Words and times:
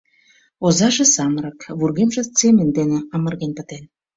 Озаже 0.65 1.05
самырык, 1.15 1.59
вургемже 1.79 2.21
цемент 2.37 2.71
дене 2.77 2.99
амырген 3.15 3.51
пытен. 3.57 3.83